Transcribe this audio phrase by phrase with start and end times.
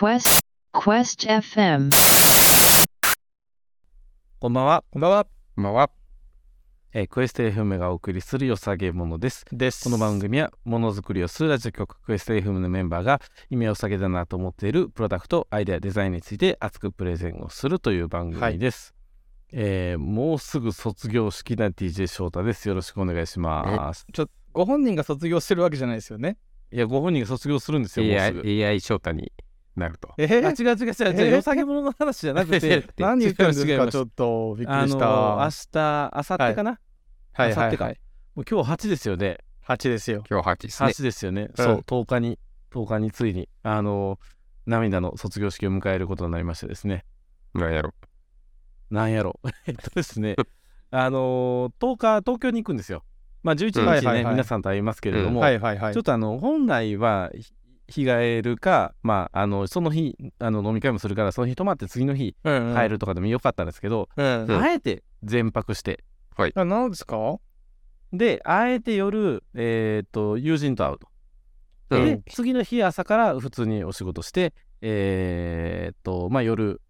[0.00, 0.40] Quest
[0.72, 1.90] Quest FM
[4.38, 4.82] こんばんは。
[4.90, 5.26] こんばんは。
[5.54, 5.90] こんばんは。
[6.94, 9.44] えークエスト FM がお送りするよさげものです。
[9.52, 9.84] です。
[9.84, 18.94] この番組はものづくりをするラジオ局クエスト FM のメンバーが今良さげだなと思っているプロダクト、アイデア、デザインについて熱くプレゼンをするという番組です。
[19.52, 22.66] えーもうすぐ卒業式な DJ 翔太です。
[22.66, 24.06] よろしくお願いします。
[24.14, 26.38] ちょご本人が卒業してるわけじゃないですよね。
[26.72, 28.66] いや、ご本人が卒業するんですよ、もうす AI, ぐ。
[28.66, 29.30] AI 翔太に
[29.80, 30.14] なると。
[30.18, 31.20] えあ、違う違う違う違う。
[31.20, 35.40] えよさげものの話じゃなくて、 何言ってるんですかちょっとびっくあのりした。
[35.42, 36.80] 明日、明後日かな、
[37.32, 38.00] はい明後日かはいはい。
[38.34, 39.38] もう今日8ですよね。
[39.66, 40.24] 8ですよ。
[40.28, 40.88] 今日8ですね。
[40.88, 41.42] 8ですよね。
[41.42, 42.38] うんそう、10日に、
[42.72, 44.18] 10日についに、あの、
[44.66, 47.04] 涙の卒業式を迎えることになりましてですね。
[47.54, 47.94] なんやろ。
[48.90, 49.40] なんやろ。
[49.66, 50.36] えっとですね、
[50.90, 53.04] あの、10日、東京に行くんですよ。
[53.42, 56.02] まあ、11日ね、うんはいはいはい皆さんと会いますけれども、はいはいはいちょっ。
[56.02, 57.52] とあの、本来は、ひ
[57.90, 64.44] 日帰るか、まあ、あの、その日、あの、飲み会もするから、その日泊まって次の日うん帰るとかでもよかったんですけど、うん。
[64.44, 66.02] うんあえて全泊して、
[66.54, 67.36] あ、何ですか？
[68.12, 71.08] で、あえて夜、えーっと、友人と会うと。
[71.90, 76.80] うんで、次の日朝から普通にお仕事して、えーっと、まあ夜、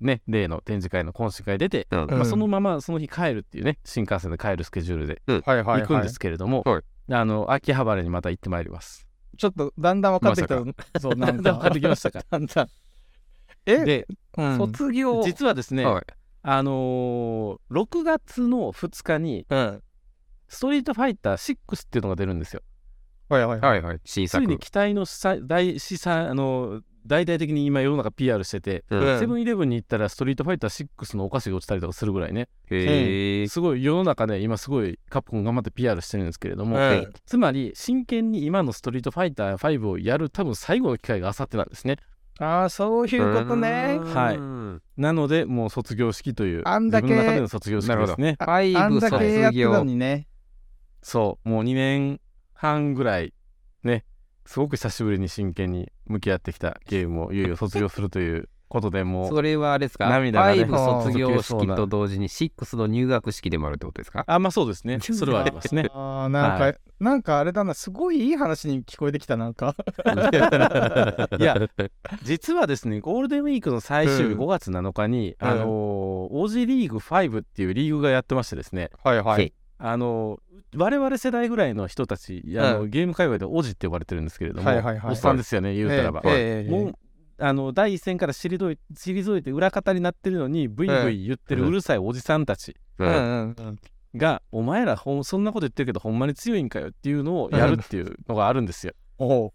[0.00, 5.80] ね、例の展示会の懇親会出て、うんうんまあ、そのままその日帰るっていうね、新幹線で帰るスケジュールではいはいはい。
[5.82, 9.07] 行くんですけれども、はいあの、秋葉原にまた行ってまいります。
[9.38, 11.00] ちょっとだんだん分かってきた。
[11.00, 11.36] そう、なんか。
[11.36, 12.68] だんだん分かってきましたか だんだん。
[13.66, 13.84] え？
[13.84, 15.22] で、うん卒業。
[15.22, 16.04] 実はですね、はい。
[16.42, 19.82] あのー6月の2日に、うん。
[20.48, 22.62] ストリートファイター6っていうのが出るんですよ。
[23.28, 23.82] はいはいはい。
[23.82, 24.00] はい。
[24.04, 33.48] ついに期待のさ大資産、あの、大々的に今世の中 PR してて、うんうんセブンイレブンに行ったらストリートファイター6のお菓子が落ちたりとかするぐらいね、へえ。
[33.48, 41.96] すごい世の中で今すごいカプコン頑張って PR してるんですけれども、うんつまり真剣に今のストリートファイター5をやる多分最後の機会があさってなんですね。
[42.38, 43.98] ああ、そういうことね。
[43.98, 48.36] はいうんなのでもう卒業式というあんだけ自分の中での卒業式ですね。
[48.38, 50.28] ああんだけやってたの卒業にね。
[51.02, 52.20] そう、もう2年
[52.52, 53.32] 半ぐらい
[53.84, 54.04] ね、
[54.44, 60.08] すごく久しぶりに真剣に向き合ってきたゲームをいよいよ卒業するということでもうそれはあれですか？
[60.10, 64.24] 涙がね5卒業式と同時に6の入学式でもあるってことですか？
[64.26, 64.98] あまあそうですね。
[65.00, 65.88] それはありますね。
[65.94, 69.74] ああ、なんか、はなんかあれだな、すごいいい話に聞こえてきた、なんか。
[71.38, 71.56] いや
[72.22, 74.38] 実はですねゴールデンウィークの最終日うん。
[74.40, 75.68] 5月7日に、うんあのー
[76.30, 78.90] オージーリーグ5っていうリーグがやってましてですね。
[79.02, 79.54] はいははい。
[79.78, 86.94] あのー我々世代ぐらいの人たちあの、うゲーム界隈でオジって呼ばれてるんですけれども、はいはいはいおっさんですよね言うたらば、ええええもう
[87.40, 92.76] あの第一線から退い退いて裏方になってるのにブイブイ言ってるうるさいおじさんたち。
[94.14, 98.94] が、お前らほんそんなこと言ってるけどほんまに強いんかよっていうのをやるっていうのがあるんですよ。
[99.18, 99.52] おう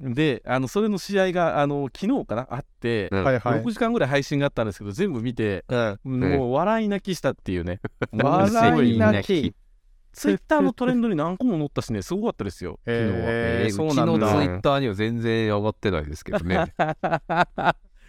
[0.00, 3.70] であのそれの試合があの昨日かなあって、うんはいはい6。
[3.70, 6.20] 時間ぐらい配信があったんですけど全部見てうん。
[6.20, 7.80] もう笑い泣きしたっていうね
[8.12, 9.54] 笑い泣き。
[10.12, 13.10] ツイッターのトレンドに何個も載ったしねすごかったですよ昨日は。
[13.10, 14.58] えー、えーそううちのツイなんだ。
[14.58, 16.72] ッターには全然上がってないですけどね。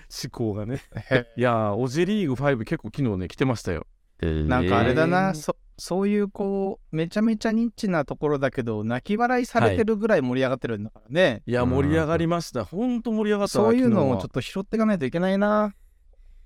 [0.09, 3.85] 思考がねへいやーオジリーグ5結構昨日ね来てましたよ
[4.21, 11.43] なんかあれだえな、ーそそういうこう、めちゃめちゃニッチなところだけど、泣き笑いされてるぐらい盛り上がってるんだからね。
[11.45, 12.65] いやうん盛り上がりました。
[12.65, 13.01] ほん。
[13.03, 15.75] と盛り上がったなそういうのをちょっ昨と拾っていかないといけないな。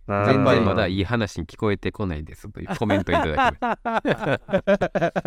[0.08, 0.66] 全然。
[0.66, 2.50] まあだいい話に聞こえてこないです。
[2.50, 3.76] というコメントいただきま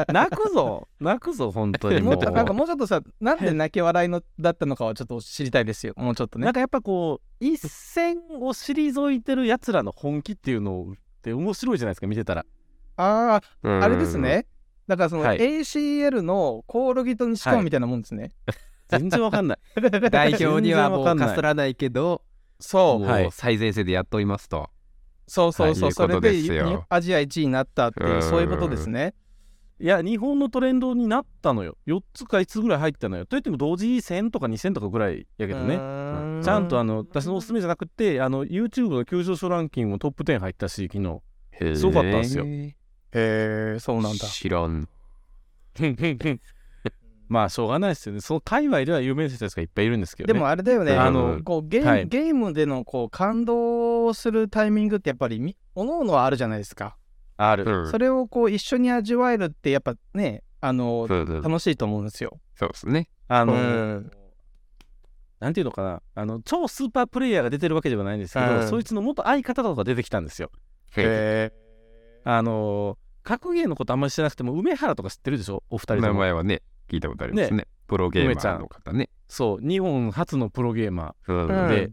[0.08, 0.88] し泣くぞ。
[1.00, 2.02] 泣くぞ本当に。
[2.02, 2.16] もう。
[2.16, 5.94] なんかもうちょっとさ、なんで泣き笑いのだったのかはちょっと知りたいですよ。
[5.96, 6.44] もうちょっとね。
[6.44, 6.52] なん。
[6.52, 12.44] かやっぱこう一線を退いてるやつらの本気っていうのって面白いじゃないですか見てたら
[12.96, 13.68] あた。
[13.68, 14.46] あ、あれですね。
[14.86, 15.38] だからそのはい。
[15.38, 18.32] ACL のコオロギとニシコンみたいなもんですね。
[18.88, 19.58] 全然わかんない。
[19.76, 20.10] うん。
[20.10, 22.22] 代表にはもうかすらないけど、
[22.60, 23.26] そう、もはい。
[23.26, 24.70] う最前線でやっておりますと。
[25.26, 26.30] そうそうそう、それで
[26.90, 28.22] アジア1位になったっていうう、ん。
[28.22, 29.14] そういうことですね。
[29.80, 31.76] いや日本のトレンドになったのよ。
[31.86, 33.26] 4つか5つぐらい入ったのよ。
[33.26, 35.78] といっても同時1000とか2000とかぐらいやけどね。
[35.78, 41.76] ねちゃんとあの私のおすすめじゃなくてあの YouTube の急上昇ランキングもトップ10入ったし昨日。
[41.76, 42.44] すごかったんですよ
[43.14, 44.26] え、そうーなんだ。
[44.26, 44.88] 知らん。
[47.28, 48.20] まあしょうがないですよね。
[48.20, 56.96] その界隈では有名な人たちがいっぱいいるんですけど、ね、でもあれだよね、ああののこうゲーム、はいゲームでのこう感動するタイミングってやっぱりみおのおのはあるじゃないですか。
[57.36, 57.90] ある、うん。
[57.90, 62.38] それをこう一緒に味わえるってやっぱね、あのそうそう楽しいと思うんですよ。
[62.56, 63.08] そうですね。
[63.26, 64.10] あの、うん。
[65.40, 66.02] なんていうのかな。
[66.14, 68.68] あの超スーパープレイヤーが出てるわけではないんですけど、うん。
[68.68, 70.50] そいつの元相方とか出てきたんですよ。
[70.96, 71.52] へ
[72.24, 75.64] あの格ゲーのことあんまり知らなくても梅原とか知ってるでしょ？
[75.70, 77.66] お二人と名も前はね、聞いたことありますね。
[77.86, 79.10] プロゲーマーの方ね。
[79.28, 81.90] そう日本初のプロゲーマうんうんーで、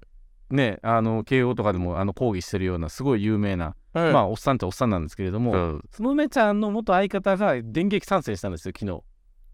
[0.50, 5.81] ねあの慶応とかでもあの講義してるようなすごい有名な、うんまあおっさんっておっさんなんですけれども、うん。
[5.92, 9.01] その梅ちゃんの元相方が電撃参戦したんですよ昨日。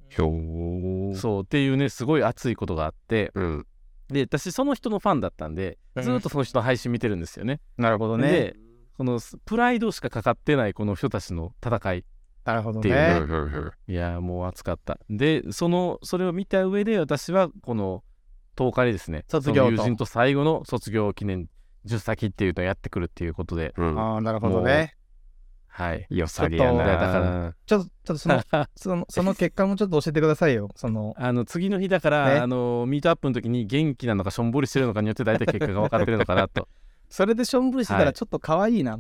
[0.09, 1.15] ひょー。
[1.15, 3.65] そうっていうねすごい熱いことがあってうん。
[4.09, 7.59] で私その人のファンだったんでうんずーっとその人の配信見てるんですよね。
[7.77, 8.53] なるほどね。
[8.97, 12.05] でこのプライドしかかかってないこの人たちの戦い
[12.45, 13.71] なるほどっていうね。
[13.87, 14.97] いやーもう熱かった。
[15.09, 18.03] でそのそれを見た上で私はこの
[18.55, 21.49] 10日にですね卒業友人と最後の卒業記念
[21.85, 23.99] 10先っていうのをやってくるっていうことでうん。
[23.99, 24.95] ああ、なるほどね。
[25.67, 26.07] はい。
[26.09, 26.85] よさげやな。
[26.85, 28.43] だからちょっと、ちょっとその、
[28.75, 30.69] その、その結果もちょっと教えてくださいよ。
[30.75, 36.67] その、あの次の日だから、ねあのミートアップの時に元気なのかしょんぼりしてるのかによって大体結果が分かってるのかなと。
[37.09, 38.99] それでしょんぶりしてたはいらちょっと可愛いな。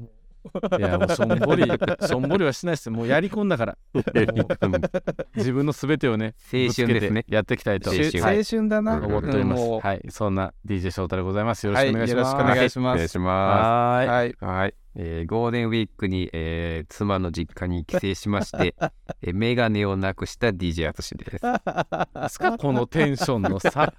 [0.79, 3.77] いやもうしょんぼりしょんぼりはしないですよもうやり込んだから
[5.35, 8.97] 自分の全てをね青春ですねやっていきたいと青春はい青春だな。
[8.97, 12.95] うん思っております、はいそんな DJ 翔太でございますよろはい、しくお願いします、よろしくお願いします。
[12.95, 14.35] お願いしまはーいはい。
[14.39, 14.45] す。
[14.45, 14.73] はい。
[14.95, 18.73] えーゴールデンウィークに、えー妻の実家に帰省しまして、
[19.21, 21.31] えーメガネをなくした DJ アツシです。
[21.41, 23.93] ですかこのテンションの差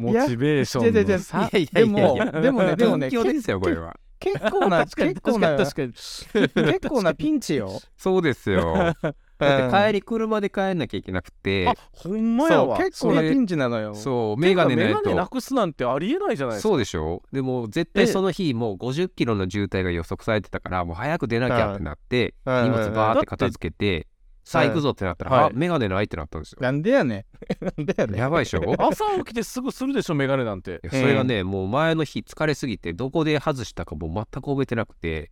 [0.00, 3.96] モチベーションいやいやいやの差いでも、でもね、でもね、近況ですよ、これは。
[4.18, 7.80] 結構な、結構な、結構なピンチよ。
[7.96, 8.94] そうですよ。
[9.40, 13.94] だって帰り車で帰んなきゃいけなくてあ、ほんまやわ結構なピンチなのよ。
[13.94, 15.30] そう、メガネないメガネなと。
[15.30, 24.08] くすなんてありえないじゃないですかそうでしょでも絶対その日もう50キロの渋滞が予測されてたからもう早く出なきゃってなってうん荷物バーって片付けて
[24.44, 25.44] さあ行くぞってなったら、はい。
[25.46, 26.58] あメガネないってなったんですよ。
[26.60, 27.26] なんでやね
[27.60, 27.64] ん。
[27.64, 28.18] なんでやねん。
[28.18, 28.62] やばいでしょ？
[28.62, 30.80] い朝起きてすぐするでしょメガネなんて。
[30.82, 35.30] やそれがね、もう前の日疲れすぎてどこで外したかもう全く覚えてなくて、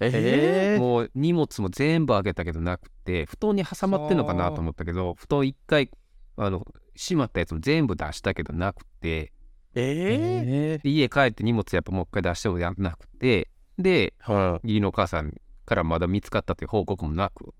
[0.00, 0.80] えー？
[0.80, 5.90] もう荷物も全部開けたけどなくて布団に挟まってんのかなと思ったけど布団一回
[6.36, 6.66] あの
[6.96, 9.32] 閉まったやつも全部出したけどなくて。
[9.76, 13.48] ええで家帰って荷物やっぱもう一回出してもやんなくて。
[13.76, 15.34] では義理のお母さん
[15.66, 17.52] からまだ見つかったという報告もなく、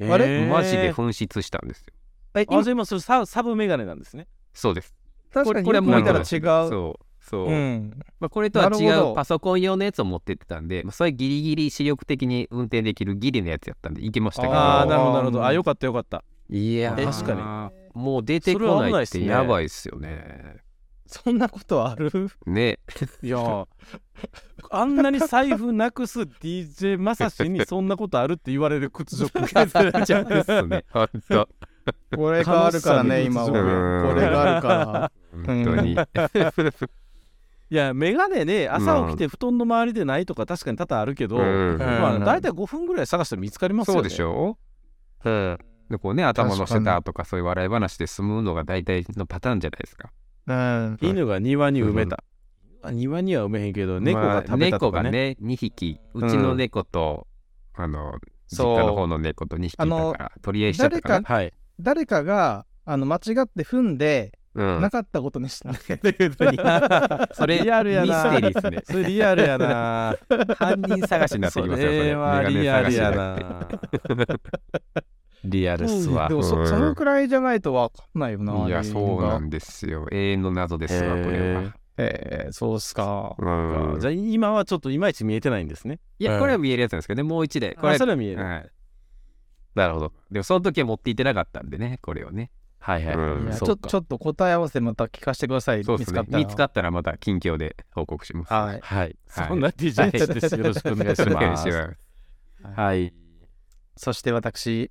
[0.00, 0.46] いあれ？
[0.46, 1.94] マジで紛失したんですよ。
[2.34, 4.26] ー、えあじゃあ今それササブメガネなんですね。
[4.52, 4.94] そうです。
[5.32, 5.66] 確かに。
[5.66, 6.24] これよく見たら違う。
[6.24, 7.04] そう。
[7.24, 7.98] そう、うん。
[8.20, 14.54] まあ、これとは違うパソコン用のやつを持ってってたんで、まあ、それギリギリ視力的に運転できるギリのやつやったんで行けましたけど。
[14.54, 15.46] ああなるほどなるほうんど。
[15.46, 16.22] あよかったよかった。
[16.50, 18.00] いやえ確かに。
[18.02, 20.56] もう出てこないってやばいっすよね。
[21.06, 22.10] そんなことある？
[22.46, 22.78] ね
[23.22, 23.66] いやー
[24.70, 30.84] あんなに財布なくす DJ まさしに そんなことあるって言われる屈辱じゃあですね。
[30.92, 31.48] 本当
[32.16, 33.60] これがあるからね、今俺。
[33.60, 35.12] これがあるから。
[35.46, 35.92] 本当に。
[37.70, 44.56] いやメガネね朝起きて布団の周りでないとか確かに多々あるけど、うんまあうん大体5分ぐらい探したら見つかりますよねそうでしょ？
[45.24, 45.58] うん。
[45.90, 50.10] でこうね頭のせたとかそういう笑い話で済むのが大体のパターンじゃないですか。
[50.46, 50.98] うん。
[51.00, 52.22] 犬が庭に埋めた、
[52.82, 56.00] あ庭には埋めへんけど猫が食べたと猫がね2匹。
[56.14, 57.26] うちの猫と、
[57.74, 58.18] あの
[58.50, 58.76] 実そう。
[58.78, 61.52] 家の方の猫と2匹いたあのから取り合いしちゃったかはい。
[61.80, 64.80] 誰かが、あの、間違って踏んで、うん。
[64.80, 65.72] なかったことにした。
[67.34, 68.06] それリアルやな。
[68.06, 68.82] ミステリーですね。
[68.84, 70.16] それリアルやな。
[70.56, 72.04] 犯人探しになってきますよそれ。
[72.04, 73.68] れはリアルやな
[75.44, 76.28] リアルっすわ。
[76.28, 78.66] でもそ、のくらいじゃないとわかんないよな。
[78.66, 79.38] いやそうなだ。
[79.38, 80.06] んですよ。
[80.10, 83.36] 永遠の謎ですわこれは、えー、そうっすか。
[83.38, 84.00] うん。
[84.00, 86.00] じゃあ今はちょっといまいち見えてないんですね。
[86.18, 87.28] いやこれは見えるやつなんですけどね。
[87.28, 88.70] もう一台これあそれは見える、はい。
[89.74, 90.12] なるほど。
[90.30, 92.50] でもその時は持っていってなかったんでねこれをね。
[92.78, 93.44] はいはい、うん。
[93.44, 93.86] いやちそうか。
[93.86, 95.84] ょちょっと答え合わせまた聞かせてください。
[95.84, 96.20] そうですね。
[96.20, 96.38] 見つかったら。
[96.38, 98.52] 見つかったらまた近況で報告します。
[98.52, 98.64] はい。
[98.66, 99.16] はい、はい。
[99.28, 100.56] そんな DJ です。
[100.56, 101.68] よろしくお願いしお願ます。
[101.68, 101.72] い。
[101.72, 101.94] しま
[102.72, 103.14] すはい。
[103.96, 104.90] そして私、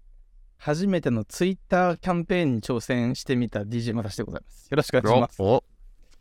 [0.63, 4.69] 初めてのツイッターキャンペーンに挑戦してみた DJ またしでございます。
[4.71, 5.41] よろしくお願いします。
[5.41, 5.63] お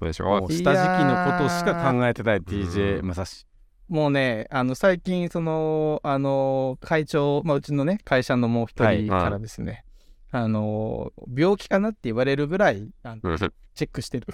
[0.00, 3.06] おし下敷きのことしか考えてない DJ うん。
[3.06, 3.46] まさし
[3.88, 9.84] もうね、あの、最近、その、あの、会長、まあ、うちのね、会社のもう一はい人からですね、
[10.32, 13.38] あの、病気かなって言われるぐらい、あのうん。
[13.38, 14.26] チェックしてる。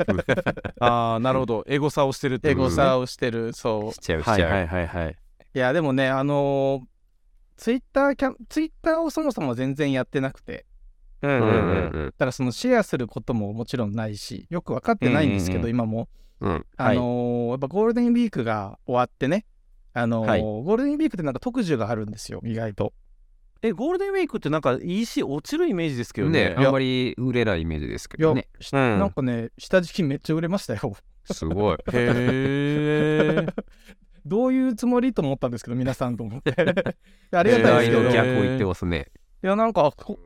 [0.80, 1.62] ああなるほど。
[1.66, 2.84] エゴサをしてるってエゴことですね。
[2.86, 3.92] サをしてる、そう。
[3.92, 5.16] しちゃうしちゃう、はいはいはいはい。
[5.54, 6.86] いや、でもね、あの
[7.56, 10.66] ツイッターキャン、ツイッターをそもそも全然やってなくて、
[11.22, 16.08] うんうんうんだからそのシェアすることももちろんないし、よく分かってないんですけど、うんうん今も。
[16.40, 16.52] うん。
[16.52, 19.46] うんあのーやっぱゴールデンウィークが終わってね、
[19.94, 20.40] あのーはい。
[20.42, 22.92] ゴールデンウィークってなんか特需があるんですよ、意外と。
[23.62, 26.50] えゴールデンウィークってなんかいいし落ちるイメージですけどね。
[26.50, 28.48] ねあんまり売れないイメージですけどね。
[28.60, 28.98] しうん。
[28.98, 30.94] なんかね、下敷きめっちゃ売れましたよ。
[31.24, 31.76] すごい。
[31.76, 33.46] へえ
[34.26, 36.52] どういうつもりと思ったんですけど、皆さんと思って。
[37.32, 39.06] ありがたいですけど、逆を言ってますね。
[39.42, 40.18] や、なんか、こ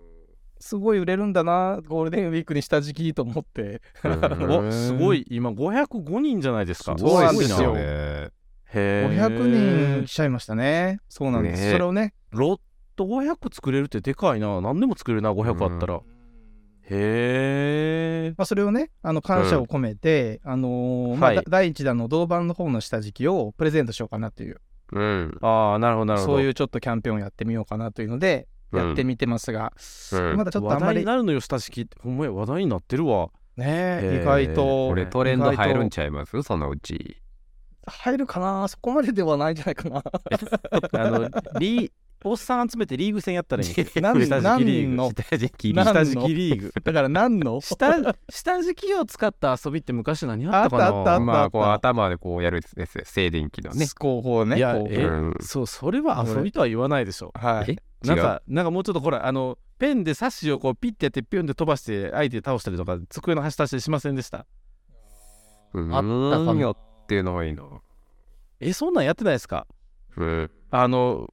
[0.59, 3.80] すごい売れるんだなゴールデンウィークにした時期と思って。
[4.04, 5.25] おすごい。
[5.30, 6.97] 今505人じゃないですか。
[6.99, 7.75] そうなんですよ。
[7.76, 8.30] へ
[8.73, 11.00] え500人来ちゃいましたね。
[11.09, 12.12] そうなんです、ねそれをね。
[12.30, 12.61] ロッ
[12.95, 14.61] ト500作れるってでかいな。
[14.61, 16.00] 何でも作れるな500あったら、
[16.92, 24.61] へえまあ、それをねあの感謝を込めて、あのーまあはいだ第一弾の銅板の方の下敷きをプレゼントしようかなという。
[24.92, 25.38] うん。
[25.40, 26.32] ああなるほどなるほど。
[26.35, 28.87] そういうちょっとキャンペーンをやってみようかなというのでうん。
[28.87, 29.73] やってみてますが、
[30.12, 30.37] うん。
[30.37, 33.30] まだちょっとあんまり話題になるのよ下敷きほんまや話題になってるわ。
[33.56, 34.23] ねへー。
[34.23, 36.42] 意外とこれトレンド入るんちゃいます？
[36.42, 37.16] そのうち。
[37.87, 38.68] 入るかな？
[38.68, 40.02] そこまでではないんじゃないかな。
[40.92, 41.28] あの
[41.59, 41.92] リー
[42.23, 44.03] おっさん集めてリーグ戦やったらいいんですよ。
[44.03, 44.41] 何の下
[45.39, 45.93] 敷き何の？
[45.93, 46.73] 下敷きリーグ。
[46.85, 47.61] だから何の？
[47.65, 50.85] 下下敷きを使った遊びって昔何あったかな？
[50.85, 51.21] あったあったあった。
[51.21, 53.87] まあ、こう頭でこうやるやつです静電気のね。
[53.99, 54.57] こうこうね。
[54.59, 54.93] いやこう。
[54.93, 55.35] えうん。
[55.41, 57.33] そうそれは遊びとは言わないでしょ。
[57.35, 57.73] はい。
[57.73, 64.47] えなんかなんかもうちょっとほらあのペンでサッシをこうピッてやってピュンで飛ばして相手倒したりとか机の端出したりしませんでした？
[65.75, 65.95] うん。
[65.95, 67.62] あったかってないな。
[68.61, 69.67] えそんなんやってないですか？
[70.17, 70.50] うん。
[70.71, 71.29] あの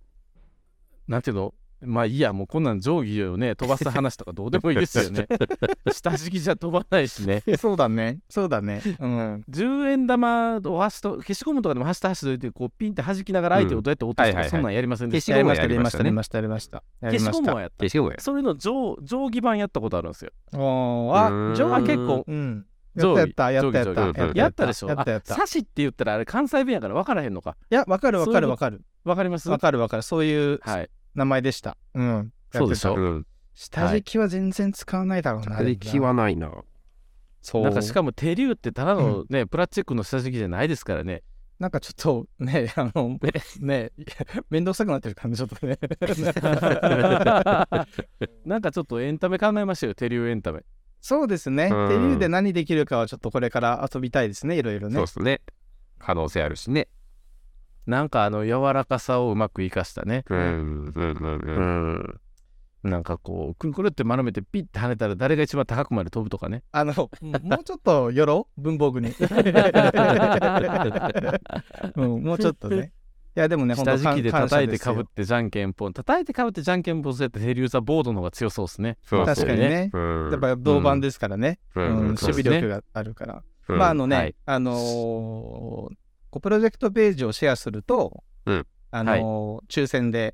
[1.08, 1.54] なんていうの？
[1.82, 3.56] まあいいやもうこんなん定規をね。
[3.56, 5.28] 飛ばす話とかどうでもいいですよね。
[5.94, 7.44] 下敷きじゃ飛ばないしね。
[7.60, 8.20] そうだね。
[8.30, 8.82] そうだね。
[9.00, 9.44] うん。
[9.48, 17.76] 10円玉を端と消しゴムとかでも端と端といてこうピンって弾きながら相手をどうやって落とすとそんなんやりませんでした、やりました消しゴムやりましたやりまましたやりましたや消しゴムはやった。
[17.84, 18.16] 消しゴムや。
[18.20, 20.32] それの定定規版やったことあるんですよ。
[20.54, 21.56] あうん。
[21.56, 22.66] 上あ結構うん
[23.02, 24.88] やったやったやったやったやったでしょ？
[24.90, 25.34] やったやった。
[25.34, 27.56] あサシって言ったらあれ関西弁やから分からへんのか？
[27.70, 28.82] いやわかるわかるわかる。
[29.04, 29.50] 分かります？
[29.50, 30.04] わかるわかる。
[30.04, 30.90] そういうはい。
[31.16, 31.78] 名前でした。
[31.94, 32.32] うん。
[32.54, 33.24] そうでしょ？
[33.54, 36.52] 下敷きは全然使わないだろうな下敷きはないな。
[37.42, 37.64] そう。
[37.64, 41.24] なんかしかも手竜ってただのね、プラスチックの下敷きじゃないですからね。
[41.60, 43.18] なんかちょっとね、 あの、
[43.62, 43.92] ね、
[44.52, 45.80] めんどくさくなってる感じ、ちょっとね。
[48.46, 50.62] なんかちょっとエンタメ考えましたよ手竜エンタメ
[51.08, 51.70] そうですね。
[51.72, 55.08] うんデビューで何できるかはちょっっとこれから遊びたいですね、いろいろねそうで。
[55.08, 55.40] すね。
[56.00, 56.90] 可能性あるしね。
[57.86, 60.38] なんかあの柔らかさをうまく生かしたねうん。
[60.38, 60.92] うん。
[60.94, 61.16] うん。
[61.16, 62.20] ううん。
[62.88, 69.14] んなんかこうくるくるって丸めてピッて跳ねたら誰が一番高くまで飛ぶとかねあの、 もうちょっとよろ文房具に。
[71.96, 72.92] うん、もうちょっとね。
[73.38, 75.94] いや、でもね、下敷きで叩いてかぶっっててじゃんけんぽん。
[75.94, 78.98] 叩いてかぶってじゃんけんぽんそうやってテリューザボードの方が強そうですね。
[79.04, 79.92] そう確かにね。
[79.94, 80.30] うん。
[80.32, 81.60] やっぱ銅板ですからね。
[81.76, 82.34] ううん、うですね。
[82.34, 83.44] 備力があるから。
[83.70, 83.78] うん。
[83.78, 84.36] まああのね、はい。
[84.48, 85.92] あのーこ
[86.40, 88.68] うプロジェクトページをシェアすると、うん。
[88.90, 90.34] あのー抽選で、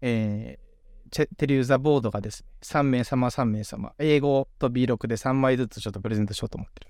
[0.00, 0.70] えー
[1.10, 6.84] チェテリューザボードがですね、3名様3名様、英語と B6 で3枚ずつちょっとプレゼントしようと思って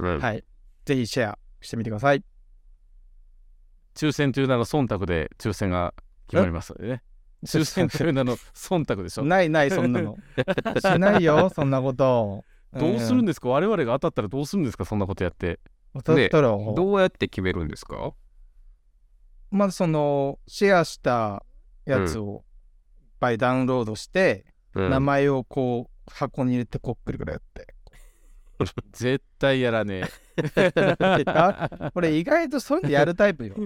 [0.00, 0.22] るんで、うん。
[0.22, 0.44] はい。
[0.86, 2.24] ぜひシェアしてみてください。
[3.94, 5.94] 抽選という名の忖度で抽選が
[6.28, 7.02] 決まりますのでね
[7.44, 9.24] 抽選という名の 忖度でしょ？
[9.24, 10.16] ないない、そんなの。
[10.80, 12.44] しないよ、そんなこと。
[12.74, 13.48] どうするんでですか？
[13.48, 14.84] 我々が当たったらどうするんですか？
[14.84, 15.58] そんなことやって。
[15.94, 18.12] だったら、どうやって決めるんですか？
[19.50, 21.44] まずその、シェアした
[21.86, 22.44] やつを
[23.02, 24.44] いっぱいダウンロードして、
[24.74, 24.90] うん。
[24.90, 27.74] 名前をこう箱に入れてこっくりくらいやって。
[28.92, 30.02] 絶対やらね
[30.36, 30.72] え。
[31.26, 33.56] あこれ意外とそういうのやるタイプよ。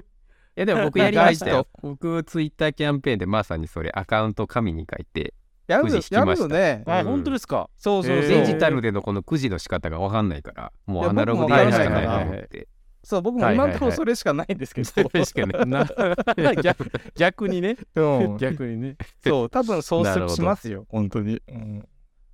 [0.56, 1.66] いやでも僕やりましたよ。
[1.82, 5.34] 僕ツイッターキャンペーンでまさにそれアカウント紙に書いて
[5.66, 6.84] やるやるよね。
[6.86, 7.06] あ、うん。
[7.06, 7.68] 本当ですか？
[7.76, 8.28] そうそうそう。
[8.28, 12.68] デジタルでのこのくじの仕方が分かんないからもうアナログでやるしかないと思って。
[13.02, 14.88] そう、僕も今のところそれしかないんですけど。
[14.88, 15.66] それしかない。
[15.66, 17.76] な逆逆にね。
[17.96, 18.36] うん。
[18.38, 18.96] 逆にね。
[19.22, 21.42] そう、多分そうしますよ、本当に。
[21.48, 21.88] うん。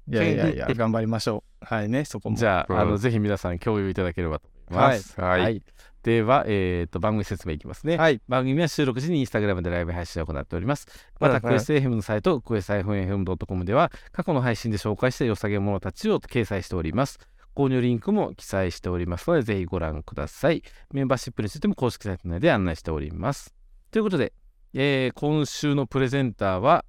[0.09, 1.65] いやいやいや、頑張りましょう。
[1.65, 2.37] はいね、そこも。
[2.37, 2.79] じゃあ,、うん。
[2.81, 5.63] あのぜひ皆さん共有いただければと思います、はい
[6.03, 8.23] では、えー、と番組説明いきますね、はい。
[8.27, 10.87] 番組は収録時にインスタグラムでライブ配信を行っております。
[11.21, 17.19] また、はいクエスト FM のサイト、クエスト FM.com では、過去の配信で紹介した良さげものたちを掲載しております。
[17.55, 20.63] 購入リンクも記載しておりますので、ぜひご覧ください。
[20.93, 23.55] メンバーシップについても公式サイト内で案内しております。
[23.91, 24.33] ということで、
[24.73, 26.85] えー今週のプレゼンターは、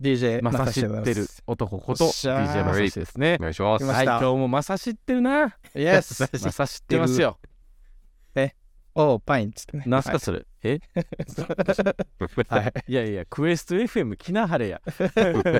[0.00, 3.42] DJ まさしってる男こと DJ まさしですねお。
[3.42, 5.56] 願いしますはい、今日もまさしってるな。
[5.74, 7.38] イエスまさしってますよ。
[8.96, 9.84] おう、パインっつってね。
[9.86, 10.44] なんすかそれ？
[10.62, 10.78] え？
[12.48, 12.64] はい。
[12.64, 12.72] はい。
[12.88, 14.80] いやいや、クエスト FM 来なはれや。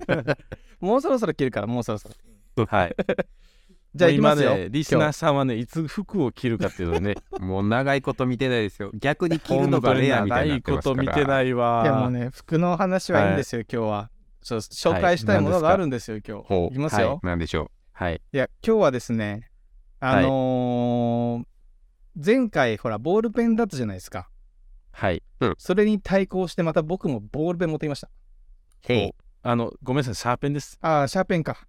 [0.81, 2.09] もうそろそろ切るから、もうそろそ
[2.57, 2.67] ろ。
[2.67, 2.97] はい。
[3.95, 4.51] じゃあ行きますよ。
[4.51, 11.83] 今ね、リスナーさんはね、いつ服を着るかっていうのをね、 もう長いこと見てないですよ逆に着るのがレアみたいになってますから長いこと見てないわ。
[11.85, 14.11] いやもうね、服の話はいいんですよ、今日は。
[14.43, 16.47] そう紹介したいものがあるんですよ、今日。
[16.49, 17.09] ほういきますよ。
[17.09, 18.21] はいなんでしょはい。
[18.33, 19.49] いや、今日はですね、
[20.01, 21.54] あのー
[22.15, 24.29] 前回、ほら、ボールペンだったじゃないですか。
[24.93, 25.23] はい。
[25.59, 28.09] それに対抗して、また僕もボールペン持ってきました。
[28.89, 30.79] うほあのごめんなさいシャーペンです。
[30.81, 31.67] ああ、シャーペンか。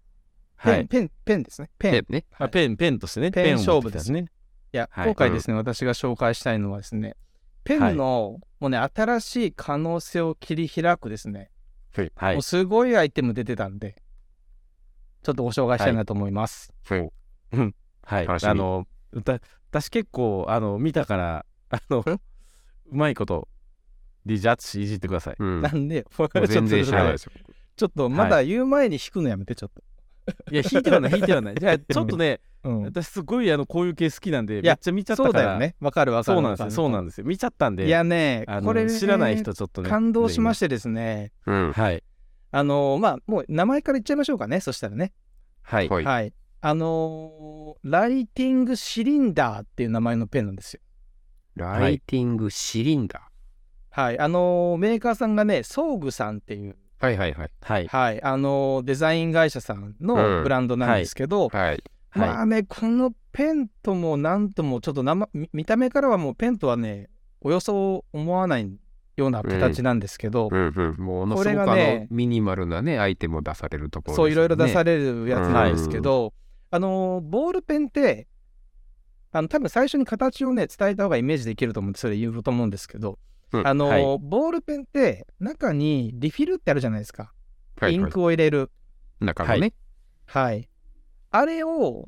[0.64, 0.86] ペン、はい。
[0.86, 1.70] ペン、ペンですね。
[1.78, 1.96] ペン。
[1.96, 2.26] いペンね。
[2.38, 3.32] あペンペンとしてね。
[3.32, 4.28] ペン勝負ですね。
[4.76, 5.06] や、はい。
[5.06, 7.16] 今回ですね、私が紹介したいのはですね、
[7.64, 11.50] ペンの、もうね、新しい可能性を切り開くですね、
[12.16, 12.36] はい。
[12.36, 13.96] もうすごいアイテム出てたんで、
[15.24, 16.72] ちょっとご紹介したいなと思います。
[18.04, 18.28] はい。
[18.28, 18.50] 楽しみ。
[18.50, 18.86] あの
[19.24, 19.40] だ
[19.76, 22.20] 私結構あの見たからあのう
[22.92, 23.50] まいこと
[24.26, 25.62] DJ 淳いじってくださいうん。
[25.62, 27.32] なんで、もう全然知らないですよ。
[27.76, 29.84] ちょっとまだ言う前に弾くのやめて、ちょっと。
[30.52, 32.82] いや弾いてはない弾いてはないじゃあ ちょっとねうん。
[32.84, 35.76] 私すごいあのこういう系好きなんでいやめっちゃ見ちゃったからそうだよね。
[35.82, 36.36] わかるわかる。
[36.36, 41.74] そうなんですよそうなんでですよ見ちゃったんでいやねあ、のこれ、ね、知らない人ちょっとね感動しましてですね、うん。
[41.74, 42.02] はい
[42.52, 45.12] あのまあ、もう名前から言っちゃいましょうかね、そしたらね。
[45.62, 46.04] はいはい。
[46.06, 46.34] はい。
[46.68, 50.80] あのーライティングシリンダーっていう名前のペンなんですよ。
[51.54, 53.30] ライティングシリンダ
[53.92, 54.20] はい。
[54.20, 57.06] あのーメーカーさんがね、ソーグさんっていう、ー。
[57.06, 57.52] はいはいはい。
[57.62, 58.24] はいはい。
[58.24, 61.84] あのーデザイン会社さんうんのブランドなんですけど、はい。
[62.16, 68.68] まあね、このペンともなんともちょっと生見見た目からはもうペンとはね、およそ思わない
[69.18, 71.06] ような形なんですけど、うんうん。
[71.06, 76.34] ものこれすごくねのミニマルなね、アイテムを出されるところそういろいろ出されれるやつなんですけど、
[76.76, 78.28] あのーボールペンって
[79.32, 83.18] あの多分最初に形をね伝えた方がイメージできると思うんでそれ言うと思うんですけど、
[83.54, 87.32] うんあのーはいボールペンって中にリフィルってあるじゃないですか、はい
[87.86, 88.72] はいインクを入れる。
[89.20, 89.74] 中のね。
[90.26, 90.70] はい。
[91.32, 92.06] あれを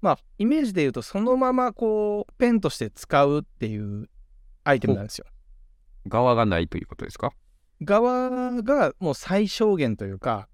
[0.00, 4.08] まあイメージで言うとそのままこうペンとして使うっていう
[4.64, 5.26] アイテムなんですよ。
[6.06, 7.32] 側がないということですか？
[7.82, 10.48] 側がもう最小限というか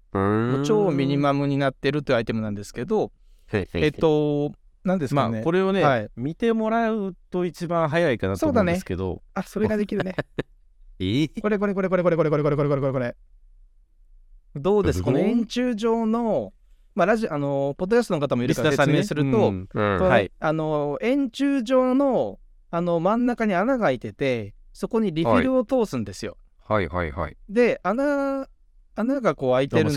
[0.65, 3.11] 超ミニマムになってるというアイテムなんですけど
[3.51, 4.51] ええっ、と
[4.85, 6.09] 何ですまかね、あこれをね、はい。
[6.15, 10.15] 見てもらうと一番早いかなと思うんですけど、あ、それができるね。
[10.99, 11.41] えー？
[11.41, 12.81] これこれこれこれこれこれこれこれこれこれ。
[12.81, 13.15] これこれ。
[14.55, 16.53] どうですこの円柱状の、
[16.93, 19.67] まあラジあのポッドキャストの方もいるから説明すると、うん。
[19.67, 20.31] このはい。
[20.39, 26.37] あの円柱状のあの真ん中に穴が開いてて、そこにリフィルを通すんですよ。
[26.63, 27.37] はいはいはい。
[27.49, 28.47] で、穴
[28.95, 29.89] 穴がこう開いてる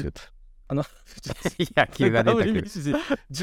[0.69, 0.85] あの
[1.59, 2.61] 野球が出たけど。
[2.61, 2.93] WBC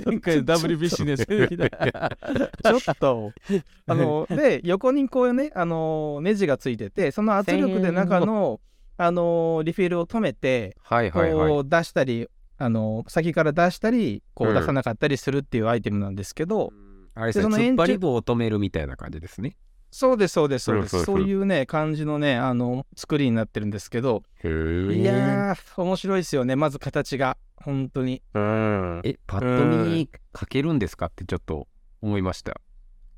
[0.05, 3.31] 前回の WBC のちょっと
[3.87, 8.61] あので横にこうねあのネジがついてて、その圧力で中の
[8.97, 10.77] あのリフィルを止めて。
[10.83, 11.49] はいはいはい。
[11.49, 16.71] こう出したりあの先から出したりこううん出さなかったりするっていうアイテムなんですけど、
[17.15, 19.55] あれですね、突っ張り棒を止めるみたいな感じですね。
[19.95, 24.23] そうですそうですそうです、そういうね感じのねあの作りになってるんですけど。
[24.43, 31.69] いやー面白いですよねまず形が本当にうんえ、パッと見に書けるんですかってちょっと
[32.01, 32.59] 思いました。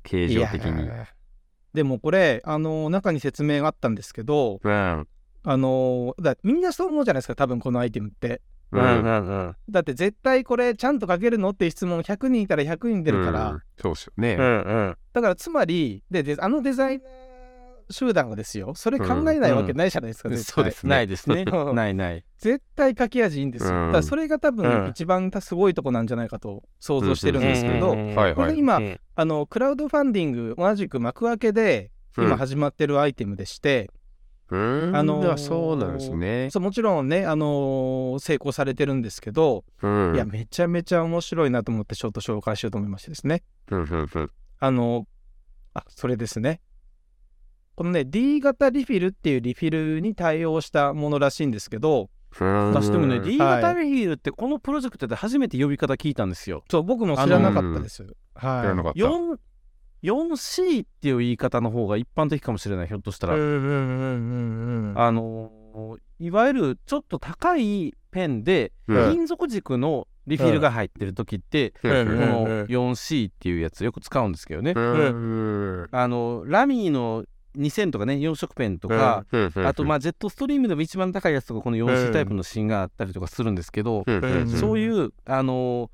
[0.04, 0.88] 形状的に。
[1.74, 5.08] でもこれあの中に説明があったんですけどうん。
[5.42, 8.40] あのだみんなそう思うじゃないですか多分このアイテムって
[8.72, 8.80] うん。
[8.80, 13.62] うんうんだって絶対これちゃんと書けるのって質問100人いたら100人出るから、うん。
[13.80, 14.36] そうっすよね。
[14.38, 14.48] うんう
[14.90, 14.96] ん。
[15.12, 17.08] だからつまりでであのデザイナー
[17.90, 18.74] 集団がですよ。
[18.74, 20.52] それ考えないわけないじゃないですか、絶対。
[20.54, 20.90] そうですね。
[20.90, 21.44] ないですね。
[21.50, 21.74] うん。
[21.74, 22.24] ないない。
[22.38, 23.86] 絶対書き味いいんですよ、うん。
[23.86, 24.56] だからそれが多うん。
[24.56, 27.92] 分一番すごいとこなんじゃないかと想像してるんですけど。
[28.34, 29.00] これ今うん。
[29.14, 33.97] あのクラウドファンディング同じく幕開けで今始まってるアイテムでして、うん、
[34.50, 36.48] あのそうなんですね。
[36.50, 40.14] そうもちろんね、あのー成功されてるんですけど、うん。
[40.14, 43.42] いやめちゃめちゃ面白いなと思ってちょっと紹介しようと思いましてですね。
[43.70, 44.30] うんうんうん。
[44.58, 45.06] あの
[45.74, 46.62] あそれですね。
[47.76, 52.08] このね D 型リフィルっていうリフィルに対応したものらしいんですけど
[52.40, 52.68] うん。
[52.72, 56.64] 私でもねうん D 型リフィルってこのプロジェクトで初めて呼び方聞いたんですよ。
[56.70, 58.02] そう僕も知らなかったです、
[58.34, 58.98] は知らなかった。
[60.02, 65.58] 4 4C っていう言い方の方が一般的かもしれないひょっとしたい、ら、うんうんうんうんうんあのー
[66.20, 69.12] いわゆるちょっと高いペンでうん。
[69.12, 75.88] 金属軸のリフィルが入ってる時って、この 4C っていうやつよく使うんですけどね、うん。
[75.90, 77.24] あのラミーの
[77.56, 79.24] 2000とかね4色ペンとか、
[79.64, 84.04] あとまあジェットストリームでも一番高いやつとかこの 4C タイプの芯があったりとかするんですけど、
[84.58, 85.90] そういうあのー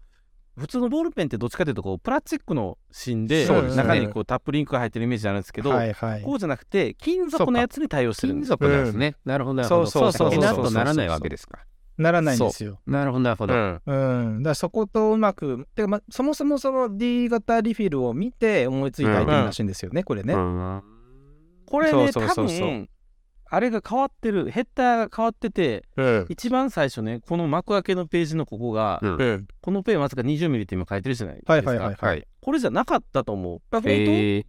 [0.56, 8.48] 普通のボールペンってどっちかというとこうプラスチックの芯で中にこうタップリンクが入ってるイメージなんですけど、はいはいこうじゃなくて金属のやつに対応してるん金です。
[8.50, 9.16] 属なんですね。
[9.24, 9.86] なるほどなるほど。
[9.86, 10.40] そうそうそうそう。
[10.40, 11.64] 先なとならないわけですか。
[11.98, 12.80] ならないんですよ。
[12.86, 13.54] なるほどなるほど。
[13.54, 13.80] うん。
[13.86, 20.82] うん、だからそことうまくてか、ま、そもそもその D 型リフィルを見て思いついたアイテムらしいんですよね、これね、うん。
[21.66, 22.58] これねそうそうそうそう。
[22.58, 22.88] 多分
[23.54, 29.00] あれが変わってるヘッダーが変わっててうん一番最初ねこの幕開けのページのここが、
[29.60, 32.26] このペンわずか 20mm って今書いてるじゃないですか、はいはいはいはい。
[32.40, 34.46] これじゃなかったと思う本当、えー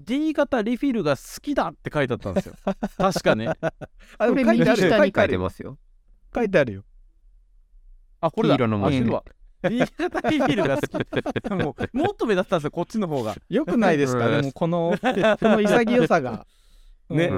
[0.00, 2.54] D 型リフィルが好きだって書いてあったんですよ
[2.98, 3.46] 確かね
[4.18, 5.78] あこれ右書いてある下に書いてますよ。
[6.34, 6.84] 書いてあるよ。
[8.20, 8.56] あ、これだ。
[8.56, 9.24] 黄色の文字あ知るわ。
[9.64, 11.50] 新潟ビールが好き。
[11.54, 13.36] もう、もっと目立ったんですよ、こっちの方が。
[13.48, 14.26] よくないですか？
[14.26, 15.08] うんでもこの、こ
[15.48, 16.46] の潔さが。
[17.12, 17.30] ね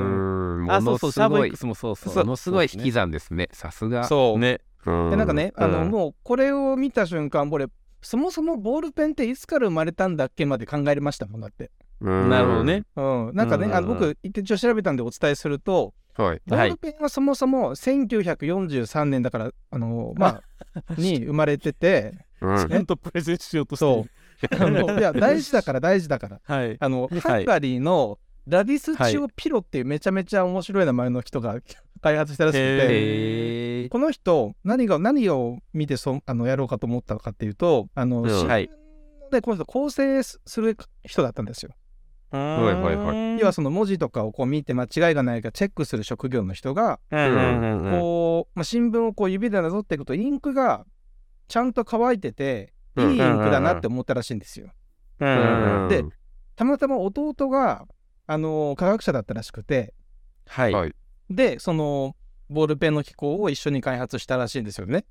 [0.68, 2.24] あ、そうそう、シャーボものすごい X もそうそう。
[2.24, 2.92] ものすごい引き算。
[2.92, 4.38] 算ですねさすがそう。
[4.38, 4.60] ね。
[4.86, 7.66] うんでなんかね、あの、うんもうこれを見た瞬間、俺、
[8.02, 11.70] そもそもボールペンっていつから生まれたんだっけまで考えましたもんだって。
[12.00, 12.84] うんなるほどね。
[12.96, 13.30] うん。
[13.34, 20.40] なんかね、うんあの僕、一応調べたんでお伝えすると、はいボールペンはそもそも1943年だから、あの、 ま
[20.86, 26.40] あ、に生まれてて、うんちゃんとプレゼンしようとそういや、大事だから大事だから。
[26.44, 26.76] はい。
[26.78, 31.56] あの、いハンガリーのラディスチオ・ピロっていうめちゃめちゃ面白い名前の人が
[32.00, 38.28] 開発したらしくて、この人、何が、何を見てそあのやろうかと思ったのかっていうと、あの、うん。
[39.30, 41.72] でこの人構成する人だったんですよ。
[42.30, 43.40] はいはいはい。
[43.40, 50.84] 要はその文字とかをこう見て間違いがないかチェックする職業の人が、こう、まあ、新聞をこう指でなぞっていくとインクが
[51.48, 54.68] ちゃんと乾いてていいうんインクだなって思ったらしいんですよ。
[55.20, 55.88] うんうんうん。
[55.88, 56.04] で
[56.56, 57.86] たまたま弟が、
[58.26, 59.94] あの科学者だったらしくて。
[60.46, 60.72] はい。
[60.72, 60.94] はい。
[61.30, 62.16] でその
[62.50, 65.04] ボールペンの機構を一緒に開発したらしいんですよね。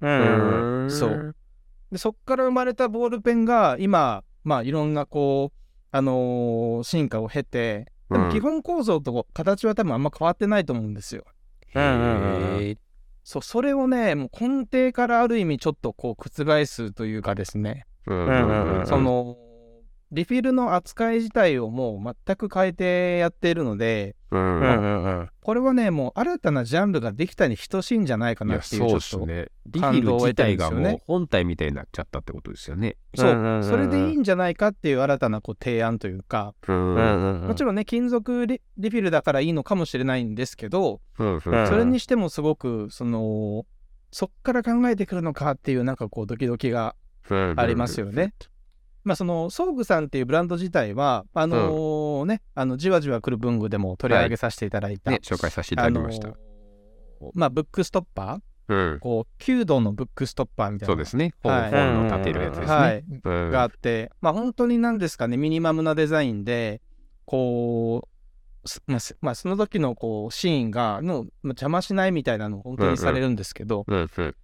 [0.00, 0.82] うん。
[0.84, 1.36] うんそう。
[1.92, 5.58] でそっから生まれたボールペンが今まあいろんなこう
[5.90, 11.24] あのー進化を経てでも基本構造と形は多分あんま変わってないと思うんですよ。
[11.74, 12.76] うん
[13.22, 18.86] そうそれをねもう根底からある意味ちょっとこう覆すというかですね、うんうんうん。
[18.86, 19.36] その
[20.12, 24.60] リフィルの扱い自体をもう全く変えてやっているのでうん。
[24.60, 25.30] うんうんうん。
[25.40, 32.96] これはねもう新たなジャンルができたに等しいんじゃないかなっていうちょっとですねリフィル自体がもう本体みたいになっちゃったってことですよね。
[33.14, 33.54] そう、うんうんうん。
[33.56, 37.40] うんそれでいいんじゃないかっていう新たなこう提案というか、うんうんうん。
[37.42, 43.64] うんもちろんね金属リリフィルだからいいのかもしれないんですけど、うんうんそれにしてもすごくその
[44.12, 46.96] そっから考えてくるのかっていうなんかこうドキドキが
[47.28, 48.34] ありますよね。
[49.04, 56.28] まあそのソーグさんっていうブランド自体はあのーねあのじわじわ来る文具でも取り上げさせていただいた、ね紹介させていただきました。
[56.28, 58.92] あのーまあブックストッパー？
[58.92, 59.00] うん。
[59.00, 60.92] こう9度のブックストッパーみたいな。
[60.92, 61.34] そうですね。
[61.42, 61.70] 本はい。
[61.70, 62.74] 本の立てるやつですね。
[62.74, 63.50] はい、うん。
[63.50, 66.80] があってまあ本当に何ですかねミニマムなデザインで
[67.26, 68.08] こ
[68.64, 74.08] うすまあすまあその時のこうシーンがのまあ邪魔しないみたいなのを本当にされるんですけど、うん。
[74.16, 74.34] うん